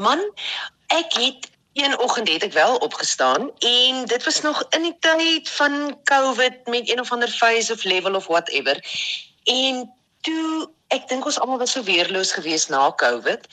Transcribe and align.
Man, 0.00 0.20
ek 0.86 1.12
het 1.12 1.50
een 1.72 1.98
oggend 1.98 2.28
het 2.28 2.42
ek 2.42 2.52
wel 2.52 2.76
opgestaan 2.76 3.50
en 3.58 4.04
dit 4.04 4.24
was 4.24 4.40
nog 4.40 4.62
in 4.72 4.82
die 4.82 4.96
tyd 4.98 5.48
van 5.48 6.00
COVID 6.08 6.66
met 6.66 6.88
een 6.88 7.00
of 7.00 7.12
ander 7.12 7.28
phase 7.28 7.72
of 7.72 7.84
level 7.84 8.14
of 8.14 8.26
whatever. 8.26 8.80
En 9.44 9.92
toe 10.20 10.70
ek 10.88 11.04
dink 11.08 11.24
ons 11.24 11.38
almal 11.38 11.60
was 11.60 11.76
so 11.76 11.84
weerloos 11.84 12.32
geweest 12.32 12.72
na 12.72 12.88
COVID 12.96 13.44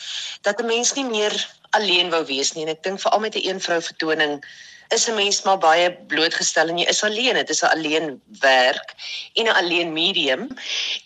dat 0.47 0.61
'n 0.61 0.71
mens 0.71 0.93
nie 0.93 1.05
meer 1.05 1.35
alleen 1.69 2.09
wou 2.09 2.23
wees 2.25 2.53
nie 2.53 2.63
en 2.63 2.71
ek 2.71 2.83
dink 2.83 2.99
veral 2.99 3.19
met 3.19 3.35
'n 3.35 3.47
een 3.49 3.61
vrou 3.61 3.81
vertoning 3.81 4.39
is 4.87 5.07
'n 5.07 5.15
mens 5.15 5.41
maar 5.41 5.57
baie 5.57 5.91
blootgestel 6.07 6.67
en 6.67 6.77
jy 6.77 6.87
is 6.87 7.03
alleen. 7.03 7.33
Dit 7.33 7.49
is 7.49 7.61
'n 7.61 7.75
alleen 7.75 8.21
werk 8.39 8.95
en 9.33 9.45
'n 9.45 9.57
alleen 9.59 9.93
medium. 9.93 10.47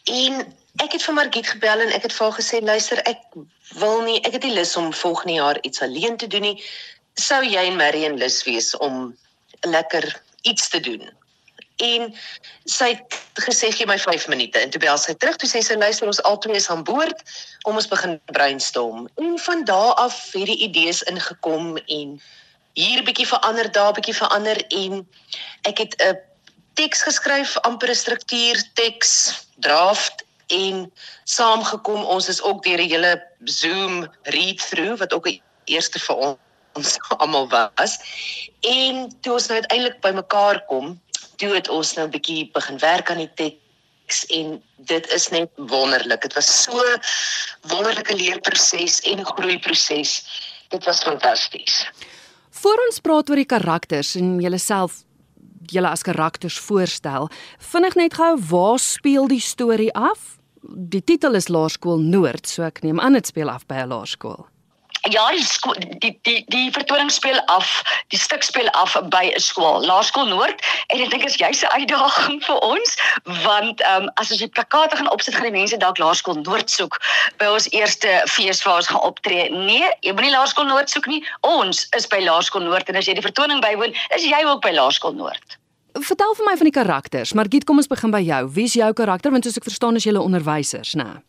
En 0.03 0.57
ek 0.79 0.91
het 0.91 1.03
vir 1.03 1.13
Margit 1.13 1.47
gebel 1.47 1.83
en 1.83 1.91
ek 1.91 2.07
het 2.07 2.13
vir 2.13 2.27
haar 2.27 2.37
gesê 2.39 2.61
luister 2.63 3.01
ek 3.09 3.23
wil 3.79 4.01
nie 4.07 4.19
ek 4.21 4.37
het 4.37 4.43
nie 4.43 4.55
lus 4.55 4.75
om 4.79 4.93
volgende 4.93 5.33
jaar 5.33 5.57
iets 5.67 5.81
alleen 5.81 6.17
te 6.17 6.27
doen 6.27 6.41
nie. 6.41 6.63
Sou 7.19 7.43
jy 7.43 7.65
en 7.67 7.75
Marion 7.75 8.17
lus 8.17 8.43
wees 8.47 8.75
om 8.77 9.17
lekker 9.67 10.21
iets 10.41 10.69
te 10.69 10.79
doen? 10.79 11.09
En 11.81 12.13
sy 12.69 12.91
het 12.93 13.17
gesê 13.41 13.71
gee 13.73 13.89
my 13.89 13.97
5 13.99 14.27
minute 14.27 14.59
en 14.59 14.69
toe 14.69 14.81
bel 14.81 14.97
sy 15.01 15.13
terug 15.17 15.35
toe 15.41 15.49
sê 15.49 15.63
sy 15.65 15.75
luister 15.75 16.07
ons 16.07 16.21
albei 16.29 16.55
is 16.55 16.69
aan 16.69 16.85
boord 16.87 17.23
om 17.65 17.75
ons 17.75 17.89
begin 17.89 18.19
brainstorm. 18.31 19.09
En 19.17 19.37
van 19.39 19.65
daardie 19.65 20.03
af 20.05 20.17
het 20.33 20.51
die 20.51 20.61
idees 20.69 21.01
ingekom 21.03 21.77
en 21.77 22.21
hier 22.73 22.99
'n 22.99 23.05
bietjie 23.05 23.27
verander, 23.27 23.71
daar 23.71 23.91
'n 23.91 23.99
bietjie 23.99 24.15
verander 24.15 24.57
en 24.69 25.07
ek 25.63 25.77
het 25.77 25.95
'n 25.99 26.19
teks 26.73 27.01
geskryf, 27.01 27.57
amper 27.57 27.89
'n 27.89 27.95
struktuur 27.95 28.63
teks 28.73 29.45
draft 29.59 30.23
en 30.51 30.91
saamgekom. 31.23 32.03
Ons 32.03 32.27
is 32.27 32.41
ook 32.41 32.63
deur 32.63 32.79
'n 32.79 32.89
hele 32.89 33.13
Zoom 33.43 34.07
read-through 34.23 34.99
wat 34.99 35.13
ook 35.13 35.27
'n 35.27 35.41
eerste 35.65 35.99
vir 35.99 36.15
ons 36.73 36.97
almal 37.21 37.49
was. 37.49 37.97
En 38.59 39.11
toe 39.21 39.33
ons 39.33 39.47
nou 39.47 39.59
uiteindelik 39.59 39.99
bymekaar 40.01 40.65
kom, 40.65 41.01
toe 41.35 41.53
het 41.55 41.69
ons 41.69 41.93
nou 41.93 42.07
'n 42.07 42.11
bietjie 42.11 42.49
begin 42.53 42.77
werk 42.79 43.09
aan 43.09 43.23
die 43.23 43.33
teks 43.35 44.25
en 44.25 44.63
dit 44.77 45.07
is 45.11 45.29
net 45.29 45.49
wonderlik. 45.55 46.21
Dit 46.21 46.33
was 46.33 46.63
so 46.63 46.83
wonderlike 47.61 48.15
leerproses 48.15 48.99
en 49.01 49.19
'n 49.19 49.25
groeiproses. 49.25 50.11
Dit 50.69 50.83
was 50.83 51.03
fantasties. 51.03 51.89
Voor 52.49 52.77
ons 52.87 52.99
praat 52.99 53.29
oor 53.29 53.35
die 53.35 53.45
karakters 53.45 54.15
en 54.15 54.39
julleself 54.39 55.03
julle 55.71 55.89
as 55.89 56.01
karakters 56.01 56.59
voorstel, 56.59 57.29
vinnig 57.57 57.95
net 57.95 58.13
gou 58.13 58.35
waar 58.49 58.79
speel 58.79 59.27
die 59.27 59.41
storie 59.41 59.93
af? 59.93 60.40
Die 60.61 61.03
titel 61.03 61.33
is 61.33 61.47
Laerskool 61.49 61.99
Noord, 61.99 62.47
so 62.47 62.63
ek 62.63 62.83
neem 62.85 62.99
aan 63.01 63.17
dit 63.17 63.27
speel 63.27 63.49
af 63.49 63.65
by 63.65 63.81
'n 63.81 63.89
laerskool. 63.89 64.45
Ja, 65.09 65.31
die, 65.33 65.41
skool, 65.43 65.73
die 65.97 66.19
die 66.21 66.43
die 66.53 66.71
vertoning 66.71 67.09
speel 67.09 67.39
af, 67.49 67.81
die 68.13 68.19
stuk 68.21 68.43
speel 68.45 68.69
af 68.69 68.93
by 69.09 69.31
'n 69.33 69.39
skool, 69.39 69.85
Laerskool 69.85 70.27
Noord 70.29 70.61
en 70.87 71.01
ek 71.01 71.09
dink 71.09 71.25
is 71.25 71.35
juist 71.41 71.63
'n 71.63 71.73
uitdaging 71.73 72.43
vir 72.45 72.59
ons 72.61 72.93
want 73.41 73.81
ehm 73.81 74.03
um, 74.03 74.11
as 74.21 74.29
ons 74.29 74.39
die 74.39 74.47
plakate 74.47 74.95
gaan 74.95 75.09
opsit 75.09 75.33
gaan 75.35 75.49
die 75.49 75.57
mense 75.57 75.77
dalk 75.77 75.97
Laerskool 75.97 76.37
Noord 76.45 76.69
soek 76.69 77.01
by 77.37 77.45
ons 77.45 77.69
eerste 77.69 78.21
fees 78.27 78.61
waar 78.63 78.75
ons 78.75 78.87
gaan 78.93 79.01
optree. 79.01 79.49
Nee, 79.49 79.89
jy 80.01 80.13
moenie 80.13 80.35
Laerskool 80.37 80.69
Noord 80.69 80.89
soek 80.89 81.07
nie. 81.07 81.25
Ons 81.41 81.87
is 81.97 82.05
by 82.07 82.21
Laerskool 82.21 82.61
Noord 82.61 82.89
en 82.89 82.95
as 82.95 83.09
jy 83.09 83.17
die 83.17 83.25
vertoning 83.25 83.61
bywoon, 83.61 83.97
is 84.13 84.23
jy 84.23 84.45
ook 84.45 84.61
by 84.61 84.69
Laerskool 84.77 85.17
Noord. 85.17 85.57
Vertel 85.93 86.35
vir 86.35 86.45
my 86.45 86.55
van 86.57 86.69
die 86.69 86.75
karakters. 86.75 87.33
Margit, 87.33 87.63
kom 87.63 87.77
ons 87.77 87.87
begin 87.87 88.11
by 88.11 88.21
jou. 88.23 88.49
Wie 88.55 88.65
is 88.69 88.73
jou 88.73 88.93
karakter 88.93 89.31
want 89.31 89.43
soos 89.43 89.57
ek 89.57 89.67
verstaan 89.67 89.95
is 89.95 90.05
jy 90.05 90.11
'n 90.11 90.17
onderwysers, 90.17 90.95
né? 90.95 91.03
Nou. 91.03 91.19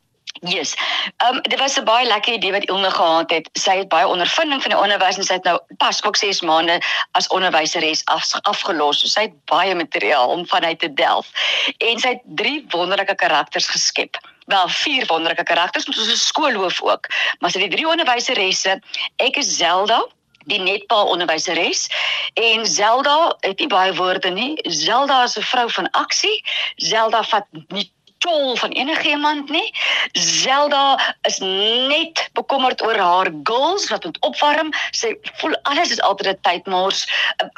Yes. 0.40 0.74
Ehm 1.16 1.36
um, 1.36 1.42
dit 1.42 1.58
was 1.58 1.78
'n 1.78 1.84
baie 1.84 2.06
lekker 2.06 2.32
idee 2.32 2.52
wat 2.52 2.64
Ilne 2.64 2.90
gehad 2.90 3.30
het. 3.30 3.48
Sy 3.52 3.76
het 3.76 3.88
baie 3.88 4.06
ondervinding 4.06 4.62
van 4.62 4.70
die 4.70 4.80
onderwys 4.80 5.16
en 5.16 5.24
sy 5.24 5.32
het 5.32 5.44
nou 5.44 5.58
pas 5.76 6.04
ook 6.04 6.16
6 6.16 6.40
maande 6.40 6.80
as 7.10 7.26
onderwyseres 7.26 8.04
af, 8.04 8.30
afgelos. 8.40 9.00
So 9.00 9.06
sy 9.06 9.20
het 9.20 9.44
baie 9.44 9.74
materiaal 9.74 10.28
om 10.28 10.46
vanuit 10.46 10.78
te 10.78 10.92
delf. 10.92 11.30
En 11.78 11.98
sy 11.98 12.08
het 12.08 12.22
drie 12.24 12.64
wonderlike 12.68 13.14
karakters 13.14 13.66
geskep. 13.66 14.16
Wel 14.46 14.68
vier 14.68 15.06
wonderlike 15.06 15.42
karakters, 15.42 15.86
ons 15.86 15.98
is 15.98 16.12
'n 16.12 16.16
skoolhoof 16.16 16.82
ook. 16.82 17.06
Maar 17.38 17.50
sy 17.50 17.58
het 17.58 17.70
die 17.70 17.76
drie 17.76 17.88
onderwyseresse. 17.88 18.82
Ek 19.16 19.36
is 19.36 19.56
Zelda 19.56 20.06
die 20.44 20.60
netpaal 20.60 21.06
onderwyseres 21.06 21.88
en 22.34 22.66
Zelda 22.66 23.36
het 23.40 23.58
nie 23.58 23.68
baie 23.68 23.94
woorde 23.94 24.30
nie. 24.30 24.58
Zelda 24.62 25.22
is 25.22 25.36
'n 25.38 25.42
vrou 25.42 25.70
van 25.70 25.90
aksie. 25.90 26.42
Zelda 26.76 27.22
vat 27.22 27.46
nie 27.68 27.90
tol 28.22 28.56
van 28.56 28.70
enigiemand 28.70 29.50
nie. 29.50 29.74
Zelda 30.12 31.14
is 31.22 31.38
net 31.38 32.28
bekommerd 32.32 32.82
oor 32.82 32.96
haar 32.96 33.30
goals 33.42 33.88
wat 33.88 34.04
moet 34.04 34.20
opwarm. 34.20 34.70
Sy 34.90 35.14
voel 35.40 35.56
alles 35.62 35.90
is 35.90 36.00
altyd 36.00 36.26
'n 36.26 36.40
tydmors. 36.40 37.06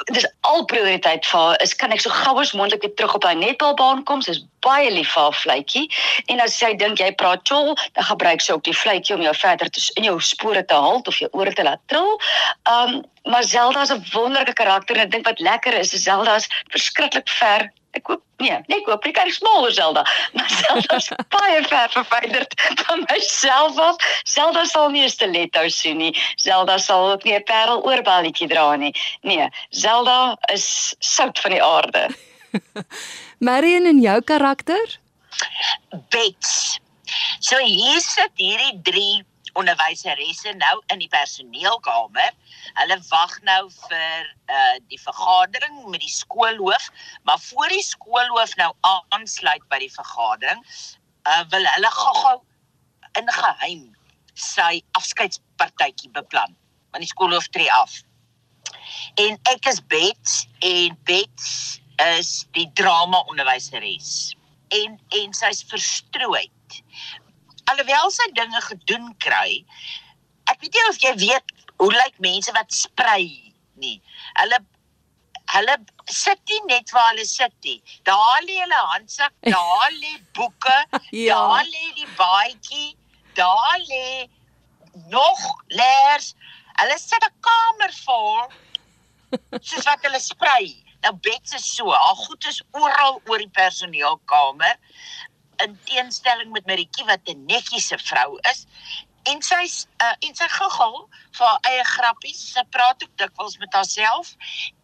Dit 0.03 0.34
is 0.55 0.61
al 0.61 0.65
prioriteit 0.65 1.25
vir 1.25 1.39
haar. 1.39 1.61
Is 1.61 1.73
kan 1.75 1.91
ek 1.91 2.01
so 2.01 2.09
gou 2.09 2.39
as 2.39 2.53
moontlik 2.53 2.81
weer 2.81 2.93
terug 2.95 3.15
op 3.15 3.23
haar 3.23 3.35
netbalbaan 3.35 4.03
kom? 4.03 4.21
Sy's 4.21 4.43
baie 4.63 4.89
lief 4.91 5.11
vir 5.13 5.27
haar 5.27 5.35
vletjie. 5.35 5.89
En 6.31 6.39
as 6.39 6.55
sy 6.57 6.73
dink 6.79 6.99
jy 6.99 7.11
praat 7.19 7.43
tol, 7.45 7.75
dan 7.93 8.07
gebruik 8.07 8.41
sy 8.41 8.55
ook 8.55 8.63
die 8.63 8.75
vletjie 8.75 9.15
om 9.15 9.23
jou 9.25 9.33
verder 9.35 9.69
te 9.69 9.83
in 9.99 10.07
jou 10.07 10.15
spore 10.21 10.65
te 10.65 10.75
halt 10.87 11.07
of 11.07 11.19
jou 11.19 11.29
ore 11.33 11.53
te 11.53 11.63
laat 11.63 11.81
trill. 11.91 12.15
Um 12.71 13.03
maar 13.25 13.43
Zelda 13.43 13.81
is 13.81 13.91
'n 13.91 14.05
wonderlike 14.13 14.53
karakter 14.53 14.95
en 14.95 15.01
ek 15.01 15.11
dink 15.11 15.25
wat 15.25 15.39
lekker 15.39 15.73
is, 15.73 15.93
is 15.93 16.03
Zelda 16.03 16.35
is 16.35 16.47
verskriklik 16.69 17.29
ver 17.29 17.71
Ek 17.95 18.03
koop 18.03 18.21
nee, 18.43 18.51
nee, 18.67 18.77
ek 18.79 18.87
koop 18.87 19.05
net 19.07 19.19
'n 19.23 19.31
smaller 19.31 19.71
Zelda. 19.71 20.03
Maar 20.35 20.49
Zelda 20.51 20.95
is 20.99 21.09
baie 21.35 21.61
ver 21.63 21.89
verwyderd 21.93 22.55
van 22.85 23.05
myself 23.07 23.79
af. 23.79 23.95
Zelda 24.23 24.65
sal 24.65 24.89
nie 24.91 25.03
'n 25.05 25.09
stiletto 25.09 25.67
sien 25.69 25.97
nie. 25.97 26.13
Zelda 26.35 26.77
sal 26.77 27.11
ook 27.11 27.23
nie 27.23 27.35
'n 27.35 27.43
parel 27.43 27.83
oorballetjie 27.83 28.47
dra 28.51 28.75
nie. 28.75 28.93
Nee, 29.21 29.49
Zelda 29.69 30.37
is 30.53 30.95
sout 30.99 31.39
van 31.39 31.51
die 31.51 31.63
aarde. 31.63 32.09
Marion 33.47 33.85
en 33.85 34.01
jou 34.01 34.21
karakter? 34.21 34.99
Bets. 36.09 36.79
So 37.39 37.57
hier 37.57 38.01
sit 38.01 38.31
hierdie 38.35 38.81
3 38.83 39.23
onderwyseresse 39.59 40.53
nou 40.59 40.75
in 40.93 41.01
die 41.03 41.09
personeelkamer. 41.11 42.33
Hulle 42.79 42.97
wag 43.09 43.35
nou 43.47 43.61
vir 43.87 44.31
uh 44.51 44.75
die 44.91 44.99
vergadering 45.01 45.85
met 45.91 46.03
die 46.03 46.11
skoolhoof, 46.11 46.89
maar 47.23 47.39
voor 47.49 47.71
die 47.73 47.83
skoolhoof 47.83 48.55
nou 48.61 48.71
aansluit 49.15 49.63
by 49.71 49.79
die 49.85 49.91
vergadering, 49.93 50.63
uh 51.29 51.43
wil 51.53 51.69
hulle 51.75 51.93
gou-gou 51.99 52.39
in 53.19 53.31
geheim 53.37 53.85
sy 54.35 54.81
afskeidspartytjie 54.99 56.11
beplan. 56.15 56.55
Want 56.91 57.07
die 57.07 57.11
skoolhoof 57.11 57.47
tree 57.55 57.71
af. 57.73 58.01
En 59.21 59.39
ek 59.51 59.71
is 59.71 59.79
Bets 59.91 60.43
en 60.59 60.97
Bets 61.07 61.79
is 62.03 62.31
die 62.57 62.67
drama 62.75 63.23
onderwyseres. 63.31 64.35
En 64.75 64.99
en 65.15 65.33
sy's 65.37 65.63
verstrooi 65.69 66.49
alhoewel 67.71 68.11
sy 68.13 68.27
dinge 68.37 68.61
gedoen 68.69 69.11
kry, 69.23 69.63
ek 70.51 70.61
weet 70.61 70.77
nie 70.77 70.87
of 70.89 71.01
jy 71.03 71.13
weet 71.25 71.53
hoe 71.81 71.91
lyk 71.91 72.17
mense 72.23 72.53
wat 72.55 72.73
sprei 72.73 73.27
nie. 73.81 73.99
Hulle 74.39 74.61
hulle 75.53 75.75
sit 76.09 76.41
nie 76.49 76.61
net 76.69 76.91
waar 76.93 77.11
hulle 77.11 77.25
sit 77.29 77.53
nie. 77.65 77.77
Daar 78.09 78.41
lê 78.47 78.57
hulle 78.61 78.81
handsak, 78.93 79.33
daar 79.55 79.91
lê 79.99 80.15
boeke, 80.37 80.77
ja. 81.11 81.35
daar 81.35 81.65
lê 81.69 81.91
die 81.99 82.09
baadjie, 82.17 82.95
daar 83.37 83.77
lê 83.89 84.27
nog 85.13 85.43
leers. 85.67 86.33
Hulle 86.79 86.97
sit 86.99 87.23
'n 87.23 87.35
kamer 87.49 87.93
vol 88.05 88.41
soos 89.67 89.85
wat 89.85 90.03
hulle 90.07 90.19
sprei. 90.19 90.73
Nou 91.05 91.13
bed 91.21 91.53
is 91.53 91.65
so, 91.75 91.91
haar 91.91 92.17
goed 92.25 92.45
is 92.49 92.63
oral 92.73 93.21
oor 93.29 93.37
die 93.37 93.51
personeelkamer 93.53 94.73
in 95.63 95.79
teenstelling 95.83 96.51
met 96.51 96.65
Maritjie 96.65 97.05
wat 97.05 97.19
'n 97.25 97.45
netjiese 97.45 97.97
vrou 97.97 98.37
is 98.51 98.65
en 99.23 99.41
sy's 99.41 99.87
uh, 100.01 100.13
en 100.19 100.35
sy 100.35 100.47
guggel 100.47 100.95
vir 101.37 101.47
haar 101.47 101.59
eie 101.71 101.83
grappies. 101.83 102.41
Sy 102.53 102.63
praat 102.69 103.03
ook 103.03 103.17
dikwels 103.17 103.57
met 103.57 103.73
haarself 103.73 104.35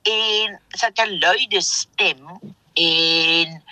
en 0.09 0.59
sy 0.77 0.85
het 0.85 0.99
'n 1.05 1.19
luide 1.19 1.61
stem 1.61 2.23
en 2.73 3.63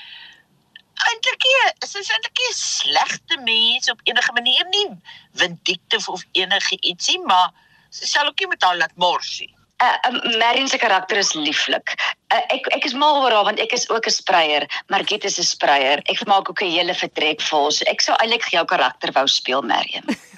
eintlik 1.10 1.46
is 1.84 1.92
sy 1.92 2.00
eintlik 2.00 2.44
'n 2.46 2.54
slegte 2.54 3.38
mens 3.44 3.90
op 3.90 4.02
enige 4.04 4.32
manier 4.32 4.66
nie 4.70 4.90
vindictief 5.34 6.10
of 6.10 6.26
enige 6.32 6.78
ietsie, 6.82 7.20
maar 7.20 7.52
sy 7.90 8.06
sal 8.06 8.28
ook 8.28 8.40
nie 8.40 8.48
met 8.48 8.64
haar 8.64 8.78
laat 8.78 8.96
morsie 8.96 9.54
uh, 9.84 9.98
uh, 10.08 10.38
Marion 10.38 10.68
se 10.68 10.78
karakter 10.78 11.18
is 11.18 11.34
lieflik. 11.34 11.96
Uh, 12.34 12.42
ek 12.54 12.68
ek 12.76 12.86
is 12.86 12.94
mal 12.94 13.22
oor 13.24 13.32
haar 13.32 13.48
want 13.48 13.60
ek 13.60 13.74
is 13.74 13.90
ook 13.90 14.06
'n 14.08 14.12
spreier, 14.12 14.68
maar 14.88 15.06
Giet 15.06 15.24
is 15.24 15.40
'n 15.40 15.44
spreier. 15.44 16.02
Ek 16.06 16.26
maak 16.26 16.50
ook 16.50 16.62
'n 16.62 16.72
hele 16.72 16.94
vertrek 16.94 17.42
vol. 17.42 17.72
So 17.72 17.86
ek 17.86 18.02
sou 18.02 18.16
eintlik 18.16 18.50
jou 18.52 18.66
karakter 18.66 19.12
wou 19.12 19.28
speel, 19.28 19.62
Marion. 19.62 20.06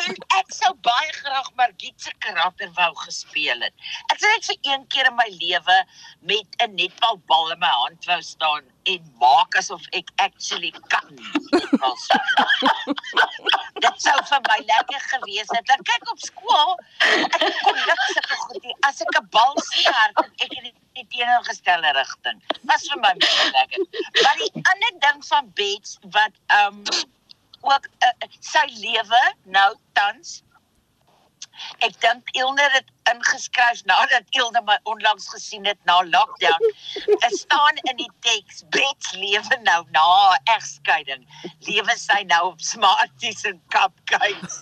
en 0.00 0.18
ek 0.38 0.52
sou 0.54 0.72
baie 0.86 1.12
graag 1.20 1.50
Margit 1.60 1.96
se 2.02 2.12
karakter 2.24 2.70
wou 2.78 2.90
gespeel 3.04 3.60
het. 3.66 3.74
Ek 4.12 4.20
sou 4.20 4.30
net 4.32 4.48
vir 4.50 4.58
een 4.72 4.86
keer 4.92 5.10
in 5.10 5.16
my 5.18 5.28
lewe 5.36 5.78
met 6.32 6.60
'n 6.66 6.74
netbalbal 6.74 7.52
in 7.54 7.62
my 7.64 7.72
hand 7.82 8.10
wou 8.10 8.20
staan 8.22 8.64
en 8.90 9.00
maak 9.20 9.56
asof 9.60 9.84
ek 9.92 10.08
actually 10.16 10.72
kan. 10.88 11.16
dit 13.84 13.96
sou 14.04 14.18
vir 14.30 14.40
my 14.48 14.58
lekker 14.72 15.02
gewees 15.12 15.50
het. 15.54 15.66
Dan 15.66 15.82
kyk 15.92 16.10
op 16.12 16.20
skool, 16.24 16.76
ek 17.00 17.56
kom 17.62 17.76
niks 17.76 18.12
sulke 18.14 18.36
goed 18.44 18.62
nie. 18.62 18.76
As 18.88 19.00
ek 19.04 19.16
'n 19.20 19.28
bal 19.30 19.54
staar, 19.68 20.10
ek 20.40 20.50
het 20.56 20.72
die 20.94 21.06
teenoorgestelde 21.14 21.92
rigting. 21.96 22.42
Was 22.68 22.88
vir 22.88 23.00
my 23.04 23.14
baie 23.24 23.46
lekker. 23.56 23.86
Maar 24.22 24.36
die 24.42 24.52
ander 24.72 24.94
ding 25.06 25.24
van 25.30 25.52
Bets 25.54 25.98
wat 26.16 26.34
um 26.60 26.84
ook 27.60 27.88
uh, 28.06 28.28
sy 28.40 28.66
lewe 28.80 29.24
nou 29.44 29.74
tans 29.92 30.40
Ek 31.84 31.96
dink 32.00 32.30
Ilner 32.36 32.72
het 32.72 32.88
ingeskryf 33.10 33.82
nadat 33.88 34.28
Ilner 34.38 34.62
my 34.64 34.76
onlangs 34.88 35.28
gesien 35.32 35.66
het 35.68 35.78
na 35.88 36.00
lockdown. 36.08 36.62
Dit 37.06 37.36
staan 37.36 37.80
in 37.90 37.96
die 38.00 38.10
teks 38.26 38.62
Bets 38.72 39.12
lewe 39.16 39.58
nou 39.64 39.84
na 39.96 40.38
egskeiding. 40.54 41.26
Lewe 41.68 41.96
sy 42.00 42.22
nou 42.32 42.42
op 42.52 42.60
Smarties 42.64 43.44
en 43.50 43.60
Cupcakes. 43.74 44.60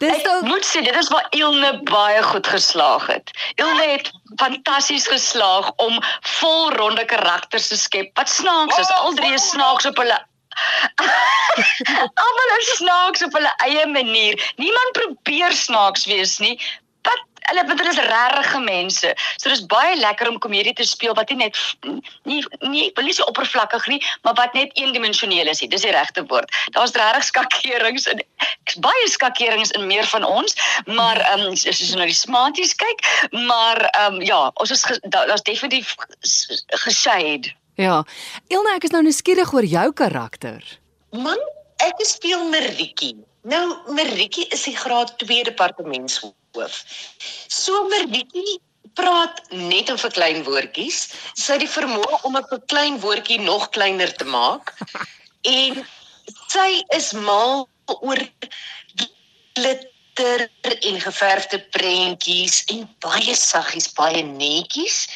Dis 0.00 0.16
ek 0.16 0.28
ook... 0.28 0.46
moet 0.48 0.64
sê 0.64 0.80
dit 0.84 0.96
is 0.96 1.08
waar 1.12 1.26
Ilne 1.36 1.74
baie 1.88 2.22
goed 2.24 2.46
geslaag 2.48 3.06
het. 3.12 3.32
Ilne 3.60 3.86
het 3.96 4.12
fantasties 4.40 5.06
geslaag 5.10 5.70
om 5.76 6.00
volronde 6.38 7.04
karakters 7.04 7.68
te 7.70 7.78
skep. 7.78 8.10
Wat 8.18 8.28
snaaks 8.28 8.78
is, 8.82 8.90
al 8.98 9.14
drie 9.18 9.38
snaaks 9.38 9.88
op 9.92 10.02
hulle 10.02 10.18
Almal 12.20 12.50
is 12.58 12.70
snaaks 12.76 13.22
op 13.24 13.36
hulle 13.38 13.52
eie 13.64 13.86
manier. 13.86 14.52
Niemand 14.60 14.92
probeer 14.98 15.54
snaaks 15.56 16.04
wees 16.10 16.38
nie. 16.42 16.56
Hulle 17.50 17.66
want 17.66 17.82
hulle 17.82 17.92
is 17.92 18.00
regte 18.10 18.60
mense. 18.64 19.12
So 19.36 19.50
dis 19.52 19.64
baie 19.70 19.96
lekker 19.98 20.30
om 20.30 20.38
komedie 20.42 20.74
te 20.76 20.86
speel 20.86 21.14
wat 21.18 21.32
nie 21.32 21.38
net 21.44 21.58
nie 22.28 22.40
nie 22.62 22.88
wil 22.96 23.08
nie 23.08 23.16
so 23.16 23.26
oppervlakkig 23.30 23.86
nie, 23.92 24.00
maar 24.24 24.36
wat 24.38 24.54
net 24.54 24.74
eendimensioneel 24.78 25.50
is. 25.50 25.62
Dis 25.62 25.86
die 25.86 25.94
regte 25.94 26.24
woord. 26.30 26.50
Daar's 26.76 26.94
regtig 26.96 27.28
skakerings 27.30 28.08
en 28.10 28.22
baie 28.80 29.08
skakerings 29.10 29.74
in 29.78 29.86
meer 29.90 30.06
van 30.14 30.24
ons, 30.24 30.56
maar 30.86 31.20
ehm 31.20 31.48
um, 31.50 31.56
jy 31.58 31.74
na 31.98 32.08
die 32.08 32.16
smarties 32.16 32.74
kyk, 32.78 33.06
maar 33.46 33.82
ehm 33.90 34.20
um, 34.20 34.22
ja, 34.22 34.42
ons 34.62 34.70
is 34.70 34.84
daar's 35.12 35.42
definitief 35.46 35.94
geshade. 36.84 37.54
Ja. 37.80 38.02
Elna, 38.52 38.76
ek 38.76 38.84
is 38.88 38.92
nou 38.94 39.02
nuuskierig 39.02 39.52
oor 39.56 39.64
jou 39.64 39.88
karakter. 39.96 40.60
Man, 41.16 41.40
ek 41.80 42.02
speel 42.04 42.44
Maritjie. 42.52 43.16
Nou 43.48 43.64
Maritjie 43.96 44.44
is 44.52 44.66
die 44.68 44.76
graad 44.76 45.16
2 45.22 45.46
departementshoof. 45.48 46.34
So 47.48 47.88
Maritjie 47.88 48.58
praat 48.98 49.42
net 49.54 49.90
in 49.92 49.98
vir 50.00 50.12
klein 50.14 50.42
woordjies. 50.46 51.00
Sy 51.38 51.56
het 51.56 51.64
die 51.64 51.70
vermoë 51.70 52.22
om 52.26 52.36
'n 52.36 52.62
klein 52.66 52.98
woordjie 53.00 53.40
nog 53.40 53.70
kleiner 53.70 54.12
te 54.16 54.24
maak. 54.24 54.74
en 55.64 55.84
sy 56.48 56.82
is 56.96 57.12
mal 57.12 57.68
oor 57.86 58.20
glitter 59.54 60.48
en 60.88 61.00
geverfde 61.00 61.58
prentjies 61.70 62.64
en 62.74 62.88
baie 63.00 63.34
saggies, 63.34 63.92
baie 63.94 64.22
netjies. 64.22 65.06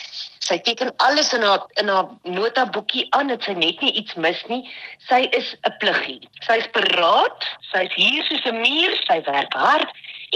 Sy 0.45 0.59
teken 0.61 0.93
alles 0.97 1.33
in 1.33 1.43
haar 1.43 1.67
in 1.81 1.89
haar 1.89 2.09
notaboekie 2.23 3.07
aan, 3.17 3.29
dit 3.33 3.43
sy 3.43 3.53
net 3.53 3.81
nie 3.81 3.93
iets 4.01 4.15
mis 4.15 4.41
nie. 4.49 4.63
Sy 5.09 5.25
is 5.33 5.57
'n 5.67 5.75
pluggie. 5.81 6.21
Sy's 6.47 6.69
paraat, 6.73 7.45
sy's 7.73 7.93
hier 7.95 8.25
soos 8.25 8.45
'n 8.47 8.61
muur, 8.61 8.93
sy 9.09 9.23
werk 9.27 9.55
hard 9.55 9.89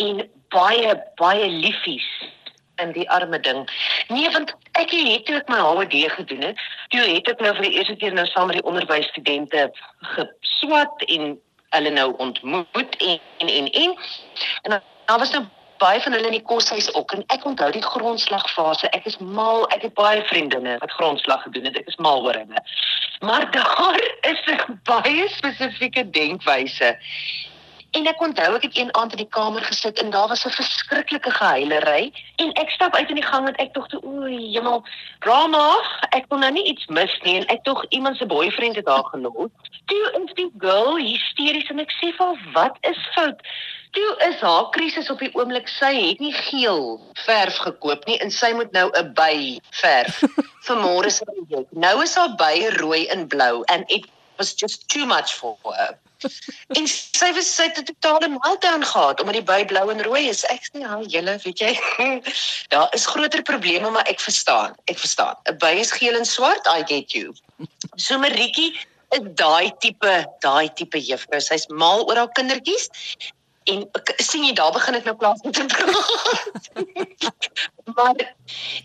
en 0.05 0.25
baie 0.55 0.95
baie 1.21 1.49
liefies 1.49 2.09
in 2.83 2.93
die 2.95 3.09
arme 3.11 3.41
ding. 3.41 3.65
Nee, 4.09 4.31
want 4.31 4.55
ek 4.79 4.91
het 4.95 5.27
toe 5.27 5.37
ek 5.41 5.51
my 5.51 5.59
HWD 5.59 6.05
gedoen 6.15 6.47
het, 6.51 6.63
toe 6.95 7.03
het 7.03 7.31
ek 7.33 7.43
nou 7.43 7.53
vir 7.59 7.67
die 7.67 7.75
eerste 7.81 7.97
keer 8.01 8.15
nou 8.15 8.27
saam 8.31 8.51
met 8.51 8.61
die 8.61 8.67
onderwysstudente 8.71 9.69
geswat 10.15 11.07
en 11.09 11.35
hulle 11.77 11.91
nou 11.93 12.09
ontmoet 12.17 12.99
en 12.99 13.19
en 13.39 13.49
en 13.49 13.71
en, 13.83 13.97
en 14.63 14.83
daar 15.07 15.19
was 15.19 15.35
nou 15.35 15.45
baie 15.79 16.01
van 16.03 16.13
hulle 16.13 16.27
in 16.27 16.39
die 16.39 16.43
koshuis 16.43 16.89
ook 16.95 17.13
en 17.15 17.25
ek 17.35 17.45
onthou 17.47 17.71
die 17.73 17.85
grondslagfase. 17.85 18.91
Ek 18.97 19.07
is 19.07 19.19
mal, 19.19 19.67
ek 19.75 19.87
het 19.87 19.95
baie 19.99 20.23
vriendinne 20.31 20.79
wat 20.83 20.95
grondslag 20.99 21.43
gedoen 21.47 21.69
het. 21.71 21.79
Ek 21.79 21.91
is 21.93 21.99
mal 22.03 22.25
oor 22.27 22.39
hulle. 22.39 22.63
Maar 23.27 23.51
daar 23.57 24.01
is 24.31 24.43
'n 24.55 24.81
baie 24.91 25.29
spesifieke 25.37 26.11
denkwyse. 26.11 26.97
En 27.97 28.07
ek 28.07 28.21
onthou 28.21 28.55
ek 28.57 28.63
het 28.63 28.77
een 28.77 28.95
aand 28.95 29.15
in 29.17 29.23
die 29.23 29.33
kamer 29.33 29.65
gesit 29.65 29.99
en 30.03 30.11
daar 30.11 30.29
was 30.29 30.45
'n 30.45 30.51
verskriklike 30.51 31.31
gehuilery 31.31 32.13
en 32.37 32.53
ek 32.53 32.71
stap 32.71 32.95
uit 32.95 33.09
in 33.09 33.15
die 33.15 33.25
gang 33.25 33.49
en 33.49 33.55
ek 33.55 33.73
tog 33.73 33.87
toe 33.89 34.01
o, 34.03 34.29
jemmel, 34.29 34.85
drama. 35.21 35.77
Ek 36.11 36.29
kon 36.29 36.41
nou 36.41 36.51
nie 36.53 36.65
iets 36.65 36.87
mis 36.87 37.19
nie 37.23 37.37
en 37.37 37.47
ek 37.47 37.65
tog 37.65 37.85
iemand 37.89 38.17
se 38.17 38.27
boyfriend 38.27 38.77
het 38.77 38.85
daar 38.85 39.05
gelos. 39.05 39.51
Toe 39.85 40.23
is 40.27 40.35
die 40.35 40.51
girl 40.59 40.97
hysteries 40.97 41.71
en 41.71 41.79
ek 41.79 41.93
sê 41.93 42.13
vir 42.17 42.27
haar, 42.27 42.53
"Wat 42.53 42.77
is 42.81 43.09
fout?" 43.15 43.41
Toe 43.91 44.17
is 44.29 44.41
haar 44.41 44.69
krisis 44.71 45.11
op 45.11 45.19
die 45.19 45.35
oomblik 45.35 45.69
sy 45.69 46.09
het 46.09 46.21
nie 46.21 46.33
geel 46.33 47.01
verf 47.25 47.57
gekoop 47.57 48.05
nie 48.07 48.19
en 48.19 48.31
sy 48.31 48.53
moet 48.53 48.73
nou 48.73 48.91
'n 48.93 49.15
by 49.15 49.59
verf 49.71 50.21
vir 50.67 50.77
môre 50.77 51.11
se 51.11 51.25
projek. 51.25 51.67
Nou 51.73 52.03
is 52.03 52.15
haar 52.15 52.37
by 52.37 52.69
rooi 52.77 53.07
en 53.07 53.27
blou 53.29 53.65
and 53.65 53.85
it 53.91 54.05
was 54.37 54.53
just 54.55 54.89
too 54.89 55.07
much 55.07 55.33
for 55.35 55.57
her. 55.65 55.99
En 56.79 56.89
sy 56.89 57.31
was 57.37 57.49
sy 57.55 57.69
het 57.69 57.79
'n 57.79 57.85
totale 57.85 58.29
meltdown 58.35 58.83
gehad 58.83 59.21
omdat 59.21 59.39
die 59.39 59.49
by 59.51 59.65
blou 59.65 59.87
en 59.93 60.03
rooi 60.03 60.29
is. 60.29 60.45
Ek 60.55 60.69
sê 60.69 60.83
ja, 60.83 60.99
julle, 61.15 61.39
weet 61.45 61.59
jy, 61.59 61.73
daar 62.75 62.89
is 62.95 63.07
groter 63.07 63.43
probleme, 63.43 63.91
maar 63.91 64.07
ek 64.11 64.21
verstaan. 64.21 64.77
Ek 64.87 64.99
verstaan. 64.99 65.37
'n 65.47 65.59
By 65.59 65.75
is 65.85 65.93
geel 65.93 66.17
en 66.17 66.27
swart, 66.27 66.67
I 66.67 66.83
get 66.87 67.13
you. 67.13 67.35
So 67.97 68.19
Maritjie 68.19 68.75
is 69.17 69.25
daai 69.35 69.73
tipe, 69.79 70.15
daai 70.41 70.69
tipe 70.75 70.99
juffrou. 71.01 71.41
Sy's 71.41 71.67
mal 71.69 72.07
oor 72.07 72.17
haar 72.17 72.33
kindertjies 72.33 72.89
en 73.69 73.85
sien 74.17 74.45
jy 74.45 74.55
daar 74.57 74.73
begin 74.73 74.97
ek 74.99 75.05
nou 75.09 75.17
plaas 75.17 75.43
met 75.45 75.55
te 75.55 75.67
praat. 75.67 77.35
Maar 77.99 78.35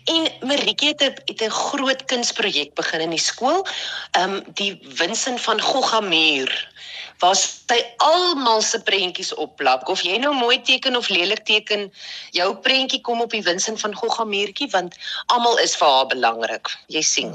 en 0.04 0.22
Maritjie 0.48 0.88
het 0.88 1.02
'n 1.02 1.14
het 1.30 1.40
'n 1.42 1.50
groot 1.50 2.04
kunsprojek 2.04 2.74
begin 2.74 3.00
in 3.00 3.10
die 3.10 3.26
skool. 3.30 3.66
Ehm 4.10 4.32
um, 4.34 4.42
die 4.60 4.72
Winsin 5.00 5.38
van 5.38 5.60
Goggamuur 5.60 6.72
waar 7.18 7.36
sy 7.36 7.78
almal 7.96 8.62
se 8.62 8.80
prentjies 8.82 9.34
opplak 9.34 9.88
of 9.88 10.02
jy 10.02 10.16
nou 10.18 10.34
mooi 10.34 10.62
teken 10.62 10.96
of 10.96 11.08
lelik 11.08 11.44
teken 11.44 11.92
jou 12.30 12.56
prentjie 12.56 13.00
kom 13.00 13.20
op 13.20 13.30
die 13.30 13.42
Winsin 13.42 13.78
van 13.78 13.94
Goggamuurtjie 13.94 14.70
want 14.70 14.96
almal 15.26 15.58
is 15.58 15.76
vir 15.76 15.88
haar 15.88 16.06
belangrik. 16.06 16.66
Jy 16.86 17.02
sien. 17.02 17.30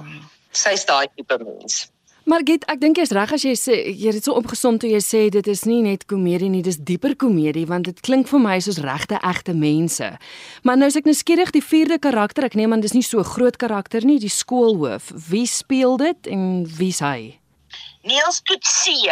Sy's 0.52 0.86
daai 0.86 1.08
tipe 1.16 1.38
mens. 1.38 1.88
Maar 2.30 2.44
Giet, 2.46 2.62
ek 2.70 2.78
dink 2.78 3.00
jy's 3.00 3.10
reg 3.16 3.31
as 3.34 3.42
jy 3.42 3.56
sê 3.58 3.76
jy 3.90 4.12
het 4.14 4.28
so 4.28 4.36
opgesom 4.38 4.76
toe 4.78 4.90
jy 4.92 5.00
sê 5.02 5.34
dit 5.34 5.48
is 5.50 5.64
nie 5.66 5.80
net 5.81 6.03
komedie 6.12 6.50
nie, 6.53 6.62
dis 6.62 6.77
dieper 6.77 7.15
komedie 7.18 7.65
want 7.65 7.89
dit 7.89 7.98
klink 8.06 8.30
vir 8.30 8.44
my 8.44 8.60
soos 8.62 8.77
regte 8.86 9.18
egte 9.25 9.56
mense. 9.58 10.06
Maar 10.62 10.77
nou 10.77 10.86
as 10.92 10.98
ek 11.00 11.10
nou 11.10 11.15
skieurig 11.18 11.50
die 11.56 11.63
vierde 11.65 11.98
karakter, 11.98 12.46
ek 12.46 12.53
neem 12.60 12.70
aan 12.75 12.86
dis 12.86 12.94
nie 12.94 13.08
so 13.08 13.25
groot 13.25 13.58
karakter 13.58 14.06
nie, 14.06 14.20
die 14.22 14.30
skoolhoof. 14.30 15.10
Wie 15.32 15.48
speel 15.50 15.98
dit 15.98 16.30
en 16.30 16.70
wie's 16.77 17.01
hy? 17.01 17.42
Niels 18.06 18.46
Kutsie. 18.46 19.10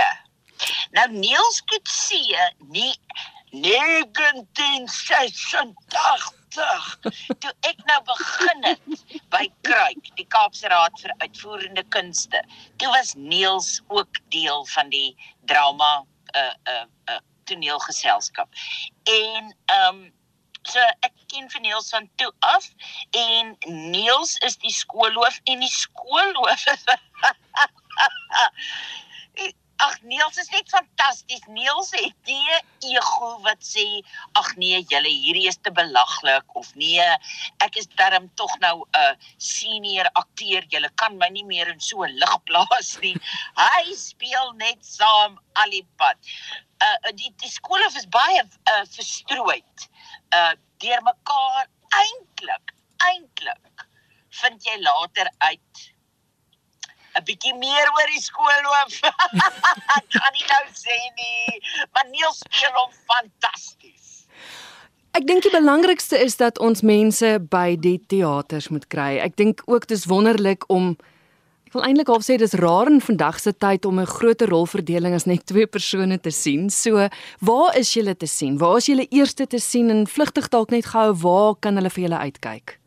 Nou 0.93 1.09
Niels 1.17 1.65
Kutsie, 1.73 2.37
nie 2.69 2.93
1986 3.65 6.36
toe 6.53 7.53
ek 7.67 7.79
nou 7.89 7.97
begin 8.07 8.63
het 8.63 9.23
by 9.33 9.47
Kruik, 9.67 10.11
die 10.19 10.27
Kaapse 10.31 10.69
Raad 10.71 10.95
vir 11.01 11.13
Uitvoerende 11.23 11.83
Kunste. 11.95 12.43
Toe 12.77 12.91
was 12.93 13.15
Niels 13.15 13.81
ook 13.87 14.21
deel 14.33 14.65
van 14.73 14.91
die 14.93 15.15
drama 15.45 16.05
uh, 16.35 16.53
uh, 16.69 16.85
uh, 17.09 17.19
toneelgeselskap. 17.49 18.49
En 19.03 19.55
ehm 19.65 19.95
um, 19.95 20.05
so 20.67 20.83
ek 21.05 21.13
ken 21.31 21.47
vir 21.51 21.63
Niels 21.63 21.89
van 21.93 22.09
toe 22.19 22.31
af 22.43 22.65
en 23.15 23.53
Niels 23.91 24.35
is 24.47 24.57
die 24.63 24.73
skoolhoof 24.73 25.39
en 25.47 25.63
die 25.63 25.71
skoolhoof 25.71 26.65
Ag 29.77 29.97
Niels 30.01 30.37
is 30.41 30.49
net 30.49 30.69
fantasties. 30.73 31.43
Niels 31.53 31.91
het 31.93 32.29
nie 32.29 32.93
ego 32.95 33.29
wat 33.45 33.61
sê 33.61 33.83
ag 34.39 34.49
nee, 34.57 34.79
julle 34.89 35.11
hierdie 35.11 35.45
is 35.51 35.59
te 35.61 35.73
belaglik 35.79 36.55
of 36.57 36.71
nee, 36.81 37.05
ek 37.65 37.77
is 37.81 37.89
darm 37.99 38.25
tog 38.41 38.55
nou 38.63 38.75
'n 38.81 39.01
uh, 39.01 39.13
senior 39.37 40.09
akteur. 40.21 40.65
Julle 40.73 40.89
kan 41.01 41.17
my 41.21 41.29
nie 41.29 41.45
meer 41.45 41.69
in 41.73 41.79
so 41.79 42.03
'n 42.03 42.17
lig 42.21 42.35
plaas 42.49 42.97
nie. 43.05 43.13
Hy 43.61 43.93
speel 43.93 44.53
net 44.63 44.81
saam 44.81 45.37
al 45.61 45.69
die 45.69 45.85
pad. 45.97 46.17
Uh 46.81 47.13
die 47.13 47.33
die 47.43 47.53
skole 47.53 47.85
is 47.93 48.09
baie 48.09 48.41
uh, 48.41 48.85
verstrooid. 48.97 49.89
Uh 50.33 50.53
deur 50.81 51.01
mekaar 51.05 51.69
eintlik 52.01 52.73
eintlik 53.05 53.85
vind 54.41 54.65
jy 54.65 54.77
later 54.81 55.29
uit 55.37 55.85
'n 57.17 57.25
bietjie 57.25 57.55
meer 57.57 57.89
oor 57.95 58.09
die 58.13 58.21
skoolhoof. 58.21 58.99
Kan 60.13 60.31
nie 60.37 60.47
nou 60.53 60.63
sê 60.77 60.97
nie, 61.17 61.59
maar 61.93 62.05
Niels 62.13 62.43
speel 62.45 62.73
hom 62.77 62.91
fantasties. 63.09 64.25
Ek 65.17 65.25
dink 65.25 65.47
die 65.47 65.53
belangrikste 65.53 66.19
is 66.21 66.37
dat 66.37 66.59
ons 66.61 66.83
mense 66.85 67.39
by 67.49 67.75
die 67.81 67.97
teaters 68.11 68.69
moet 68.69 68.85
kry. 68.93 69.17
Ek 69.17 69.37
dink 69.39 69.63
ook 69.65 69.89
dis 69.89 70.05
wonderlik 70.05 70.67
om 70.69 70.97
Ek 71.67 71.73
wil 71.75 71.83
eintlik 71.83 72.07
half 72.07 72.23
sê 72.23 72.37
dis 72.39 72.53
raar 72.55 72.87
in 72.87 73.01
vandag 73.03 73.41
se 73.43 73.51
tyd 73.51 73.83
om 73.85 73.99
'n 73.99 74.07
groter 74.07 74.47
rolverdeling 74.47 75.13
as 75.13 75.27
net 75.27 75.43
twee 75.45 75.67
persone 75.67 76.17
te 76.17 76.31
sien. 76.31 76.69
So, 76.69 77.09
waar 77.41 77.75
is 77.75 77.91
julle 77.93 78.15
te 78.15 78.25
sien? 78.25 78.57
Waar 78.57 78.77
is 78.77 78.87
julle 78.87 79.07
eerste 79.11 79.45
te 79.47 79.59
sien 79.59 79.89
en 79.89 80.07
vlugtig 80.07 80.47
dalk 80.47 80.69
net 80.71 80.85
gehou 80.85 81.13
waar 81.13 81.55
kan 81.59 81.75
hulle 81.75 81.89
vir 81.89 82.03
julle 82.03 82.17
uitkyk? 82.17 82.79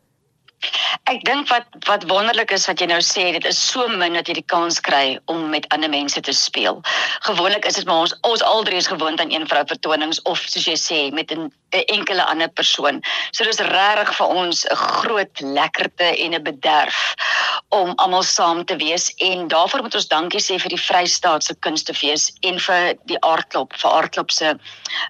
Ek 1.08 1.22
dink 1.24 1.48
wat 1.48 1.66
wat 1.88 2.04
wonderlik 2.10 2.50
is 2.54 2.66
wat 2.68 2.80
jy 2.82 2.86
nou 2.90 3.00
sê, 3.04 3.30
dit 3.32 3.46
is 3.48 3.58
so 3.58 3.86
min 3.88 4.18
dat 4.18 4.28
jy 4.28 4.36
die 4.40 4.48
kans 4.52 4.80
kry 4.84 5.18
om 5.32 5.48
met 5.52 5.68
ander 5.74 5.90
mense 5.90 6.20
te 6.20 6.34
speel. 6.36 6.82
Gewoonlik 7.26 7.64
is 7.66 7.78
dit 7.80 7.88
maar 7.88 8.04
ons 8.04 8.14
ons 8.28 8.44
aldrie 8.44 8.76
is 8.76 8.90
gewoond 8.90 9.20
aan 9.20 9.32
een 9.32 9.48
vrou 9.48 9.64
vertonings 9.72 10.20
of 10.28 10.42
soos 10.44 10.68
jy 10.68 10.76
sê 10.76 11.00
met 11.16 11.32
'n 11.32 11.50
enkele 11.70 12.24
ander 12.24 12.48
persoon. 12.48 13.00
So 13.32 13.44
dis 13.44 13.58
regtig 13.58 14.14
vir 14.16 14.26
ons 14.26 14.66
'n 14.66 14.76
groot 14.76 15.40
lekkerte 15.40 16.08
en 16.24 16.34
'n 16.34 16.42
bederf 16.42 17.14
om 17.70 17.92
almal 17.96 18.22
saam 18.22 18.64
te 18.64 18.76
wees 18.76 19.14
en 19.16 19.48
daarvoor 19.48 19.82
moet 19.82 19.94
ons 19.94 20.08
dankie 20.08 20.40
sê 20.40 20.58
vir 20.58 20.72
die 20.74 20.84
Vrystaat 20.86 21.44
se 21.44 21.54
Kunstefees 21.54 22.32
en 22.40 22.58
vir 22.58 22.94
die 23.06 23.20
Aardklop, 23.20 23.76
vir 23.78 23.90
Aardklop 23.90 24.30
se 24.30 24.58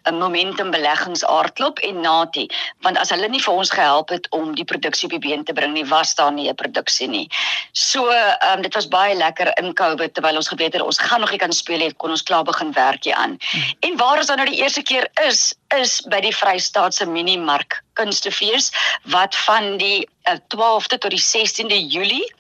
'n 0.05 0.19
momentum 0.19 0.71
beleggings 0.71 1.25
Aardklop 1.25 1.79
en 1.79 2.01
Nati, 2.01 2.49
want 2.83 2.99
as 2.99 3.11
hulle 3.11 3.29
nie 3.29 3.41
vir 3.41 3.55
ons 3.55 3.71
gehelp 3.71 4.09
het 4.09 4.27
om 4.31 4.55
die 4.55 4.65
produksie 4.65 5.07
op 5.07 5.11
die 5.11 5.29
been 5.29 5.40
te 5.45 5.53
bring 5.53 5.73
nie, 5.73 5.85
was 5.87 6.15
daar 6.15 6.33
nie 6.33 6.49
'n 6.49 6.55
produksie 6.55 7.09
nie. 7.09 7.29
So, 7.73 8.09
ehm 8.09 8.57
um, 8.57 8.63
dit 8.63 8.75
was 8.75 8.89
baie 8.89 9.15
lekker 9.15 9.53
in 9.59 9.73
Covid 9.75 10.15
terwyl 10.15 10.37
ons 10.37 10.49
geweet 10.49 10.73
het 10.73 10.83
ons 10.83 10.99
gaan 10.99 11.21
nog 11.21 11.31
nie 11.31 11.39
kan 11.39 11.53
speel 11.53 11.79
nie, 11.79 11.95
kon 11.95 12.11
ons 12.11 12.23
klaar 12.23 12.45
begin 12.45 12.73
werk 12.73 13.05
hier 13.05 13.15
aan. 13.15 13.39
En 13.81 13.97
waar 13.97 14.19
ons 14.19 14.27
dan 14.27 14.37
nou 14.37 14.49
die 14.49 14.63
eerste 14.63 14.83
keer 14.83 15.09
is, 15.27 15.55
is 15.77 16.01
by 16.01 16.21
die 16.21 16.37
Vrystaatse 16.37 17.07
Minimark 17.07 17.83
Kunstefees 17.93 18.73
wat 19.05 19.37
van 19.37 19.77
die 19.77 20.09
uh, 20.29 20.37
12de 20.55 20.99
tot 20.99 21.11
die 21.11 21.25
16de 21.25 21.79
Julie 21.89 22.35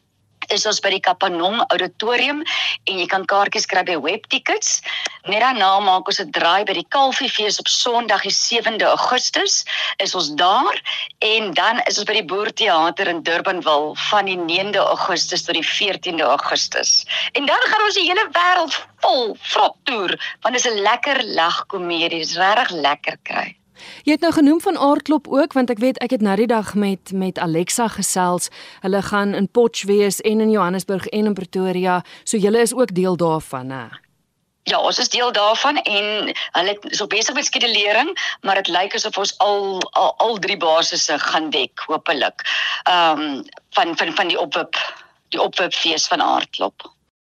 is 0.55 0.67
ons 0.67 0.81
by 0.83 0.91
die 0.95 1.03
Kapanom 1.05 1.61
Auditorium 1.71 2.43
en 2.89 2.99
jy 2.99 3.07
kan 3.11 3.27
kaartjies 3.29 3.69
kry 3.71 3.83
by 3.87 3.97
Webtickets. 4.03 4.81
Net 5.31 5.43
daarna 5.45 5.71
maak 5.85 6.09
ons 6.11 6.21
'n 6.21 6.33
draai 6.35 6.65
by 6.65 6.75
die 6.75 6.87
Kalfiefees 6.89 7.61
op 7.61 7.69
Sondag 7.69 8.23
die 8.23 8.35
7de 8.35 8.85
Augustus. 8.85 9.65
Is 9.99 10.15
ons 10.15 10.31
daar 10.35 10.77
en 11.21 11.53
dan 11.55 11.81
is 11.87 11.99
ons 11.99 12.09
by 12.09 12.19
die 12.21 12.27
Boerteater 12.33 13.09
in 13.09 13.23
Durbanville 13.23 13.95
van 14.11 14.25
die 14.27 14.39
9de 14.39 14.83
Augustus 14.83 15.45
tot 15.45 15.55
die 15.55 15.67
14de 15.67 16.25
Augustus. 16.25 17.05
En 17.33 17.47
dan 17.47 17.63
gaan 17.71 17.87
ons 17.87 17.95
die 17.95 18.09
hele 18.09 18.27
wêreld 18.33 18.75
vol 19.01 19.37
vrot 19.41 19.77
toer 19.85 20.19
want 20.43 20.55
dit 20.55 20.65
is 20.65 20.71
'n 20.71 20.83
lekker 20.83 21.25
lagkomedie. 21.25 22.19
Dit 22.21 22.31
is 22.31 22.37
regtig 22.37 22.71
lekker 22.71 23.17
kry. 23.23 23.60
Jy 24.05 24.13
het 24.13 24.21
nou 24.21 24.33
genoem 24.33 24.61
van 24.61 24.79
aardklop 24.79 25.29
ook 25.29 25.53
want 25.53 25.71
ek 25.71 25.79
weet 25.79 25.99
ek 25.99 26.11
het 26.11 26.21
nou 26.21 26.37
die 26.37 26.47
dag 26.47 26.75
met 26.75 27.13
met 27.13 27.39
Alexa 27.39 27.89
gesels. 27.89 28.49
Hulle 28.81 29.03
gaan 29.03 29.35
in 29.35 29.49
Potchefstroom 29.49 30.33
en 30.33 30.41
in 30.41 30.51
Johannesburg 30.51 31.07
en 31.07 31.27
in 31.27 31.35
Pretoria. 31.35 32.03
So 32.25 32.37
julle 32.37 32.61
is 32.61 32.75
ook 32.75 32.95
deel 32.95 33.17
daarvan, 33.17 33.71
hè? 33.71 33.87
Ja, 34.63 34.81
ons 34.81 34.99
is 34.99 35.09
deel 35.09 35.33
daarvan 35.33 35.77
en 35.77 36.35
hulle 36.53 36.79
is 36.81 37.01
op 37.01 37.09
besig 37.09 37.35
met 37.35 37.45
skedulering, 37.45 38.37
maar 38.41 38.55
dit 38.55 38.69
lyk 38.69 38.95
asof 38.95 39.17
ons 39.19 39.39
al 39.39 39.81
al, 39.91 40.15
al 40.17 40.39
drie 40.39 40.57
basisse 40.57 41.19
gaan 41.19 41.51
dek, 41.51 41.83
hopelik. 41.87 42.45
Ehm 42.83 43.21
um, 43.21 43.45
van 43.71 43.97
van 43.97 44.15
van 44.15 44.29
die 44.29 44.39
opwip 44.41 44.77
die 45.29 45.43
opwipfees 45.43 46.07
van 46.07 46.23
aardklop. 46.23 46.91